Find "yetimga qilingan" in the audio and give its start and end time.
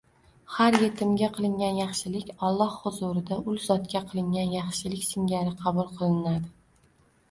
0.83-1.77